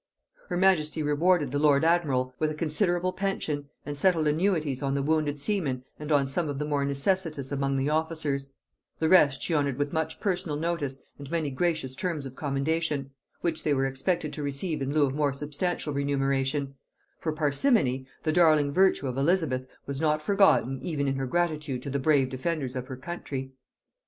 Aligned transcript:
Her 0.47 0.57
majesty 0.57 1.03
rewarded 1.03 1.51
the 1.51 1.59
lord 1.59 1.83
admiral 1.85 2.33
with 2.39 2.49
a 2.49 2.55
considerable 2.55 3.13
pension, 3.13 3.69
and 3.85 3.95
settled 3.95 4.27
annuities 4.27 4.81
on 4.81 4.95
the 4.95 5.03
wounded 5.03 5.39
seamen 5.39 5.83
and 5.99 6.11
on 6.11 6.25
some 6.25 6.49
of 6.49 6.57
the 6.57 6.65
more 6.65 6.83
necessitous 6.83 7.51
among 7.51 7.75
the 7.77 7.91
officers; 7.91 8.49
the 8.97 9.07
rest 9.07 9.43
she 9.43 9.53
honored 9.53 9.77
with 9.77 9.93
much 9.93 10.19
personal 10.19 10.57
notice 10.57 11.03
and 11.19 11.29
many 11.29 11.51
gracious 11.51 11.93
terms 11.93 12.25
of 12.25 12.35
commendation, 12.35 13.11
which 13.41 13.63
they 13.63 13.75
were 13.75 13.85
expected 13.85 14.33
to 14.33 14.41
receive 14.41 14.81
in 14.81 14.91
lieu 14.91 15.05
of 15.05 15.13
more 15.13 15.33
substantial 15.33 15.93
remuneration; 15.93 16.73
for 17.19 17.31
parsimony, 17.31 18.07
the 18.23 18.31
darling 18.33 18.71
virtue 18.71 19.07
of 19.07 19.19
Elizabeth, 19.19 19.67
was 19.85 20.01
not 20.01 20.19
forgotten 20.19 20.81
even 20.81 21.07
in 21.07 21.13
her 21.17 21.27
gratitude 21.27 21.83
to 21.83 21.91
the 21.91 21.99
brave 21.99 22.27
defenders 22.27 22.75
of 22.75 22.87
her 22.87 22.97
country. 22.97 23.53